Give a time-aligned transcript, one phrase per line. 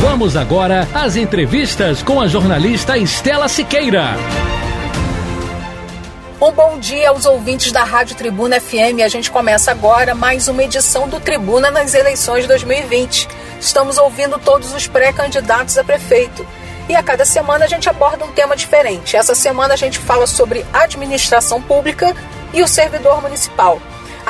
[0.00, 4.16] Vamos agora às entrevistas com a jornalista Estela Siqueira.
[6.40, 9.04] Um bom dia aos ouvintes da Rádio Tribuna FM.
[9.04, 13.28] A gente começa agora mais uma edição do Tribuna nas eleições 2020.
[13.60, 16.46] Estamos ouvindo todos os pré-candidatos a prefeito.
[16.88, 19.18] E a cada semana a gente aborda um tema diferente.
[19.18, 22.16] Essa semana a gente fala sobre administração pública
[22.54, 23.78] e o servidor municipal.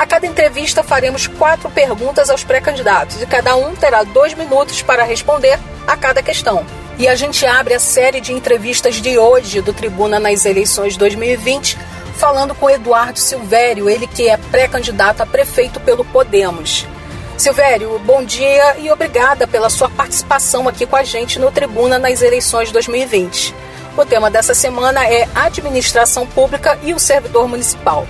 [0.01, 5.03] A cada entrevista faremos quatro perguntas aos pré-candidatos e cada um terá dois minutos para
[5.03, 6.65] responder a cada questão.
[6.97, 11.77] E a gente abre a série de entrevistas de hoje do Tribuna nas eleições 2020
[12.15, 16.87] falando com Eduardo Silvério, ele que é pré-candidato a prefeito pelo Podemos.
[17.37, 22.23] Silvério, bom dia e obrigada pela sua participação aqui com a gente no Tribuna nas
[22.23, 23.53] eleições 2020.
[23.95, 28.07] O tema dessa semana é Administração Pública e o Servidor Municipal.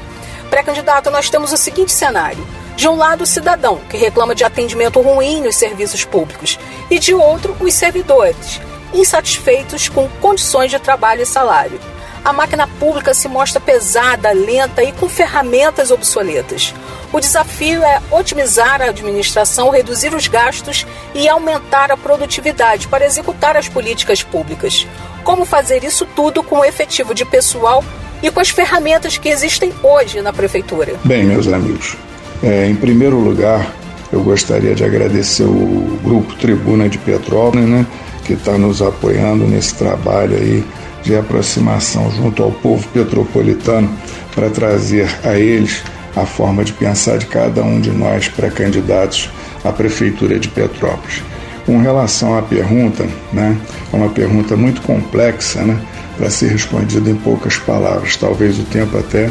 [0.51, 2.45] Pré-candidato, nós temos o seguinte cenário.
[2.75, 6.59] De um lado, o cidadão, que reclama de atendimento ruim nos serviços públicos,
[6.91, 8.61] e de outro, os servidores,
[8.93, 11.79] insatisfeitos com condições de trabalho e salário
[12.23, 16.73] a máquina pública se mostra pesada, lenta e com ferramentas obsoletas.
[17.11, 23.57] O desafio é otimizar a administração, reduzir os gastos e aumentar a produtividade para executar
[23.57, 24.87] as políticas públicas.
[25.23, 27.83] Como fazer isso tudo com o efetivo de pessoal
[28.21, 30.93] e com as ferramentas que existem hoje na Prefeitura?
[31.03, 31.97] Bem, meus amigos,
[32.43, 33.73] é, em primeiro lugar,
[34.11, 37.85] eu gostaria de agradecer o Grupo Tribuna de Petrópolis, né,
[38.25, 40.63] que está nos apoiando nesse trabalho aí
[41.01, 43.89] de aproximação junto ao povo petropolitano
[44.35, 45.83] para trazer a eles
[46.15, 49.29] a forma de pensar de cada um de nós pré-candidatos
[49.63, 51.23] à Prefeitura de Petrópolis.
[51.65, 53.57] Com relação à pergunta, né,
[53.91, 55.79] é uma pergunta muito complexa né,
[56.21, 58.15] para ser respondida em poucas palavras.
[58.15, 59.27] Talvez o tempo até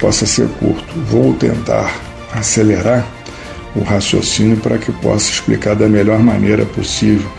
[0.00, 0.92] possa ser curto.
[1.08, 1.96] Vou tentar
[2.32, 3.06] acelerar
[3.76, 7.30] o raciocínio para que possa explicar da melhor maneira possível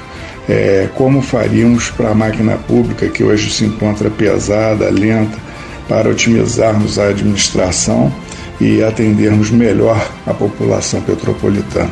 [0.48, 5.38] é, como faríamos para a máquina pública, que hoje se encontra pesada, lenta,
[5.90, 8.10] para otimizarmos a administração
[8.62, 11.92] e atendermos melhor a população petropolitana.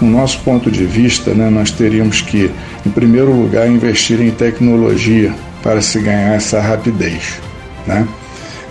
[0.00, 2.50] No nosso ponto de vista, né, nós teríamos que,
[2.84, 7.40] em primeiro lugar, investir em tecnologia para se ganhar essa rapidez.
[7.86, 8.06] Né?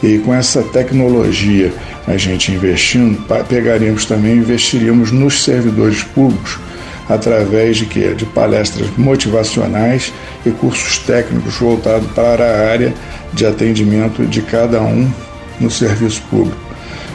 [0.03, 1.71] E com essa tecnologia,
[2.07, 6.59] a gente investindo, pegaríamos também investiríamos nos servidores públicos
[7.07, 8.13] através de quê?
[8.15, 10.11] De palestras motivacionais
[10.45, 12.93] e cursos técnicos voltados para a área
[13.33, 15.11] de atendimento de cada um
[15.59, 16.57] no serviço público.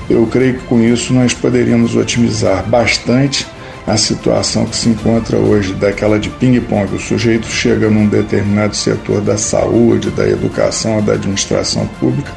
[0.09, 3.47] Eu creio que com isso nós poderíamos otimizar bastante
[3.87, 6.95] a situação que se encontra hoje, daquela de ping-pong.
[6.95, 12.33] O sujeito chega num determinado setor da saúde, da educação, da administração pública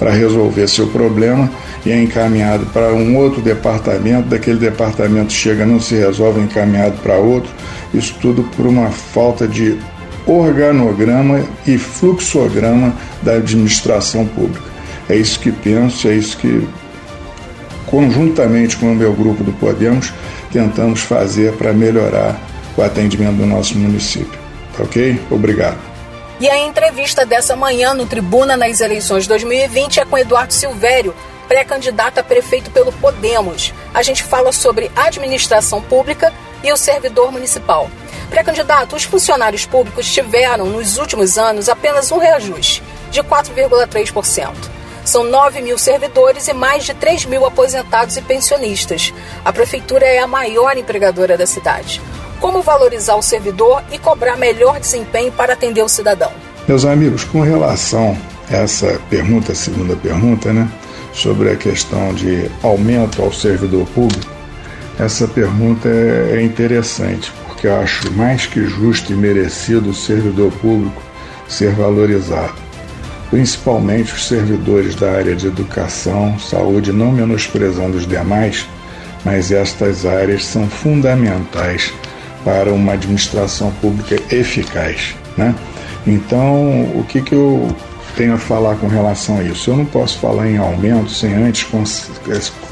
[0.00, 1.50] para resolver seu problema
[1.84, 6.96] e é encaminhado para um outro departamento, daquele departamento chega, não se resolve, é encaminhado
[7.02, 7.50] para outro,
[7.92, 9.78] isso tudo por uma falta de
[10.26, 14.64] organograma e fluxograma da administração pública.
[15.08, 16.66] É isso que penso, é isso que,
[17.86, 20.12] conjuntamente com o meu grupo do Podemos,
[20.52, 22.38] tentamos fazer para melhorar
[22.76, 24.38] o atendimento do nosso município.
[24.76, 25.20] Tá ok?
[25.30, 25.78] Obrigado.
[26.40, 31.14] E a entrevista dessa manhã no Tribuna nas eleições 2020 é com Eduardo Silvério,
[31.46, 33.74] pré-candidato a prefeito pelo Podemos.
[33.92, 37.90] A gente fala sobre administração pública e o servidor municipal.
[38.30, 44.79] Pré-candidato, os funcionários públicos tiveram, nos últimos anos, apenas um reajuste, de 4,3%.
[45.04, 49.12] São 9 mil servidores e mais de 3 mil aposentados e pensionistas.
[49.44, 52.00] A prefeitura é a maior empregadora da cidade
[52.40, 56.32] como valorizar o servidor e cobrar melhor desempenho para atender o cidadão.
[56.66, 58.16] Meus amigos, com relação
[58.50, 60.68] a essa pergunta, segunda pergunta, né,
[61.12, 64.32] sobre a questão de aumento ao servidor público,
[64.98, 71.02] essa pergunta é, interessante, porque acho mais que justo e merecido o servidor público
[71.48, 72.54] ser valorizado.
[73.30, 78.66] Principalmente os servidores da área de educação, saúde, não menosprezando os demais,
[79.24, 81.92] mas estas áreas são fundamentais
[82.44, 85.14] para uma administração pública eficaz.
[85.36, 85.54] Né?
[86.06, 87.74] Então, o que, que eu
[88.16, 89.70] tenho a falar com relação a isso?
[89.70, 91.66] Eu não posso falar em aumento sem antes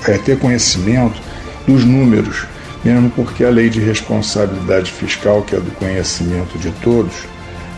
[0.07, 1.21] é, ter conhecimento
[1.67, 2.47] dos números
[2.85, 7.25] mesmo porque a lei de responsabilidade fiscal, que é do conhecimento de todos,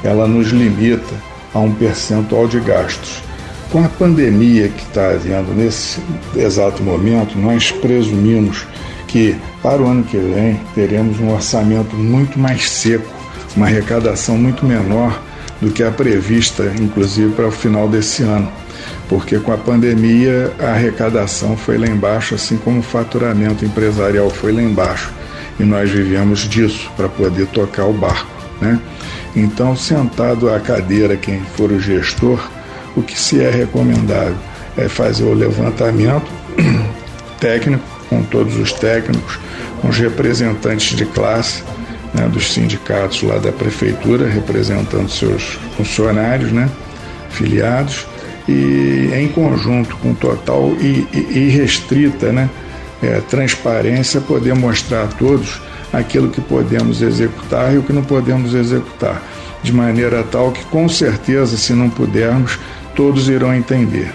[0.05, 1.15] ela nos limita
[1.55, 3.23] a um percentual de gastos.
[3.71, 6.01] Com a pandemia que está havendo nesse
[6.35, 8.67] exato momento, nós presumimos
[9.07, 13.09] que para o ano que vem teremos um orçamento muito mais seco,
[13.57, 15.21] uma arrecadação muito menor
[15.61, 18.51] do que a prevista, inclusive para o final desse ano.
[19.09, 24.53] Porque com a pandemia a arrecadação foi lá embaixo, assim como o faturamento empresarial foi
[24.53, 25.13] lá embaixo.
[25.59, 28.31] E nós vivemos disso para poder tocar o barco.
[28.61, 28.79] Né?
[29.35, 32.41] Então, sentado à cadeira, quem for o gestor,
[32.97, 34.37] o que se é recomendável
[34.77, 36.31] é fazer o levantamento
[37.39, 39.39] técnico, com todos os técnicos,
[39.81, 41.63] com os representantes de classe,
[42.13, 46.69] né, dos sindicatos lá da prefeitura, representando seus funcionários, né,
[47.31, 48.07] filiados,
[48.49, 52.51] e em conjunto com total e, e, e restrita né,
[53.01, 55.61] é, transparência, poder mostrar a todos
[55.93, 59.23] aquilo que podemos executar e o que não podemos executar,
[59.63, 62.59] de maneira tal que, com certeza, se não pudermos,
[62.95, 64.13] todos irão entender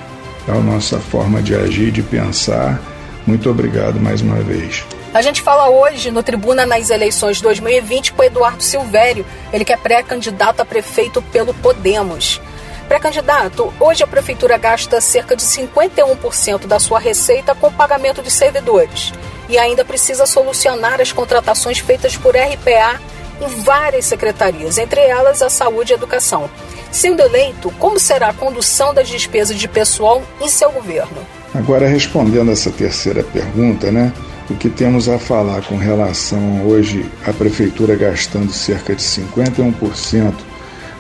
[0.48, 2.82] a nossa forma de agir, de pensar.
[3.26, 4.86] Muito obrigado mais uma vez.
[5.14, 9.78] A gente fala hoje no Tribuna nas eleições 2020 com Eduardo Silvério, ele que é
[9.78, 12.42] pré-candidato a prefeito pelo Podemos.
[12.88, 19.14] Pré-candidato, hoje a prefeitura gasta cerca de 51% da sua receita com pagamento de servidores
[19.50, 23.00] e ainda precisa solucionar as contratações feitas por RPA
[23.42, 26.50] em várias secretarias, entre elas a saúde e educação.
[26.92, 31.18] Sendo eleito, como será a condução das despesas de pessoal em seu governo?
[31.54, 34.14] Agora, respondendo essa terceira pergunta, né?
[34.50, 40.34] O que temos a falar com relação hoje a prefeitura gastando cerca de 51%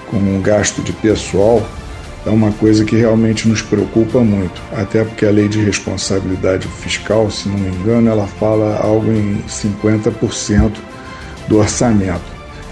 [0.07, 1.61] com um gasto de pessoal
[2.25, 7.29] é uma coisa que realmente nos preocupa muito, até porque a lei de responsabilidade fiscal,
[7.29, 10.71] se não me engano, ela fala algo em 50%
[11.47, 12.25] do orçamento,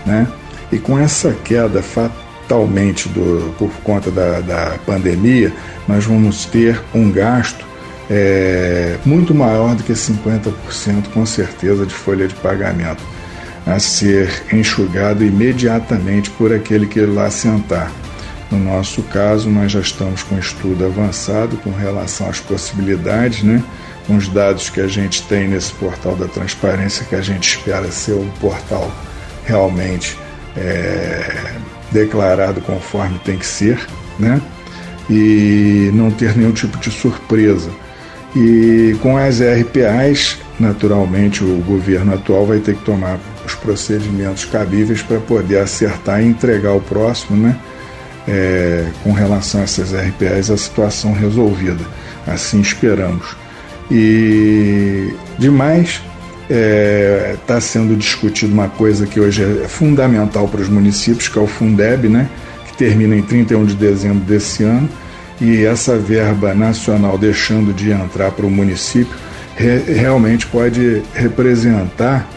[0.05, 0.27] né?
[0.71, 5.53] E com essa queda fatalmente do, por conta da, da pandemia,
[5.87, 7.63] nós vamos ter um gasto
[8.09, 10.51] é, muito maior do que 50%,
[11.13, 13.03] com certeza, de folha de pagamento
[13.65, 17.91] a ser enxugado imediatamente por aquele que lá sentar.
[18.51, 23.63] No nosso caso, nós já estamos com estudo avançado com relação às possibilidades, né?
[24.05, 27.89] com os dados que a gente tem nesse portal da transparência, que a gente espera
[27.91, 28.91] ser um portal
[29.45, 30.17] realmente
[30.57, 31.53] é,
[31.91, 33.79] declarado conforme tem que ser,
[34.19, 34.41] né?
[35.09, 37.69] e não ter nenhum tipo de surpresa.
[38.35, 45.01] E com as RPAs, naturalmente, o governo atual vai ter que tomar os procedimentos cabíveis
[45.01, 47.55] para poder acertar e entregar ao próximo, né?
[48.27, 51.83] É, com relação a essas RPAs, a situação resolvida.
[52.25, 53.35] Assim esperamos.
[53.91, 56.01] E demais,
[56.43, 61.37] está é, tá sendo discutido uma coisa que hoje é fundamental para os municípios, que
[61.37, 62.29] é o Fundeb, né?
[62.65, 64.89] que termina em 31 de dezembro desse ano,
[65.39, 69.15] e essa verba nacional deixando de entrar para o município
[69.55, 72.27] re, realmente pode representar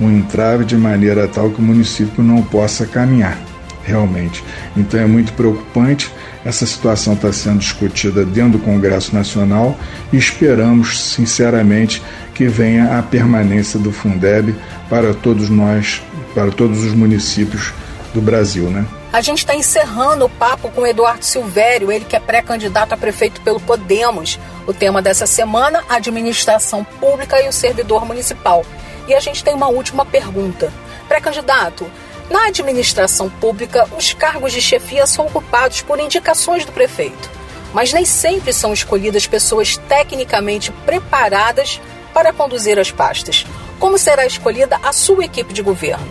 [0.00, 3.38] um entrave de maneira tal que o município não possa caminhar,
[3.84, 4.42] realmente.
[4.76, 6.10] Então é muito preocupante.
[6.44, 9.78] Essa situação está sendo discutida dentro do Congresso Nacional
[10.12, 12.02] e esperamos, sinceramente,
[12.34, 14.54] que venha a permanência do Fundeb
[14.90, 16.02] para todos nós,
[16.34, 17.72] para todos os municípios
[18.12, 18.84] do Brasil, né?
[19.12, 23.40] A gente está encerrando o papo com Eduardo Silvério, ele que é pré-candidato a prefeito
[23.42, 24.40] pelo Podemos.
[24.66, 28.66] O tema dessa semana, administração pública e o servidor municipal.
[29.06, 30.72] E a gente tem uma última pergunta.
[31.06, 31.86] Pré-candidato,
[32.30, 37.30] na administração pública, os cargos de chefia são ocupados por indicações do prefeito,
[37.72, 41.80] mas nem sempre são escolhidas pessoas tecnicamente preparadas
[42.12, 43.44] para conduzir as pastas.
[43.78, 46.06] Como será escolhida a sua equipe de governo?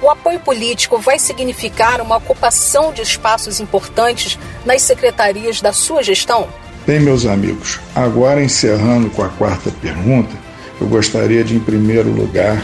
[0.00, 6.48] O apoio político vai significar uma ocupação de espaços importantes nas secretarias da sua gestão?
[6.84, 10.34] Bem, meus amigos, agora encerrando com a quarta pergunta,
[10.80, 12.60] eu gostaria de, em primeiro lugar,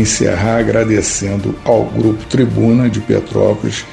[0.00, 3.84] encerrar agradecendo ao Grupo Tribuna de Petrópolis,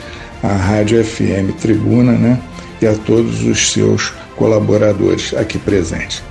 [0.42, 2.40] à Rádio FM Tribuna, né?
[2.82, 6.22] E a todos os seus colaboradores aqui presentes.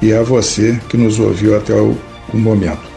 [0.00, 1.96] E a você que nos ouviu até o,
[2.32, 2.96] o momento.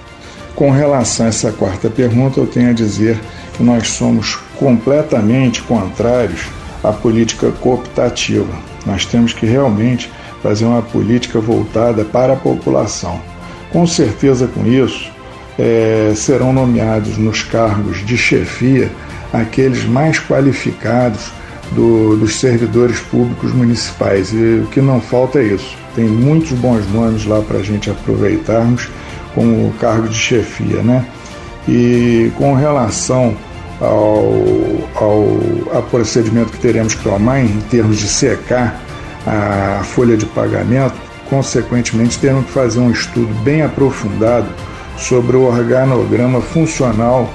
[0.55, 3.17] Com relação a essa quarta pergunta, eu tenho a dizer
[3.55, 6.41] que nós somos completamente contrários
[6.83, 8.53] à política cooptativa.
[8.86, 10.12] Nós temos que realmente
[10.43, 13.19] fazer uma política voltada para a população.
[13.71, 15.09] Com certeza, com isso,
[15.60, 18.89] é, serão nomeados nos cargos de chefia
[19.34, 21.32] aqueles mais qualificados
[21.74, 24.32] do, dos servidores públicos municipais.
[24.32, 25.78] E o que não falta é isso.
[25.96, 28.89] Tem muitos bons nomes lá para a gente aproveitarmos
[29.36, 31.06] com o cargo de chefia, né?
[31.68, 33.36] E com relação
[33.82, 34.34] ao,
[34.96, 35.38] ao,
[35.74, 38.82] ao procedimento que teremos que tomar em termos de secar
[39.28, 40.96] a folha de pagamento,
[41.30, 44.48] consequentemente teremos que fazer um estudo bem aprofundado
[45.00, 47.29] sobre o organograma funcional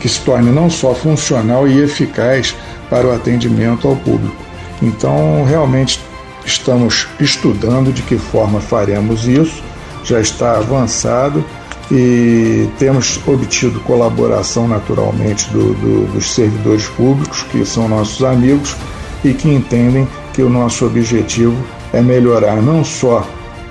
[0.00, 2.54] que se torne não só funcional e eficaz
[2.90, 4.36] para o atendimento ao público.
[4.82, 6.00] Então, realmente
[6.44, 9.62] estamos estudando de que forma faremos isso,
[10.04, 11.44] já está avançado
[11.90, 18.76] e temos obtido colaboração naturalmente do, do, dos servidores públicos, que são nossos amigos
[19.24, 21.56] e que entendem que o nosso objetivo
[21.92, 23.26] é melhorar não só